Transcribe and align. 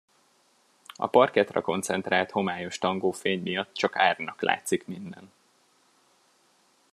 A 0.95 1.07
parkettra 1.07 1.61
koncentrált 1.61 2.31
homályos 2.31 2.77
tangófény 2.77 3.41
miatt 3.41 3.73
csak 3.73 3.95
árnynak 3.95 4.41
látszik 4.41 4.87
minden. 4.87 5.31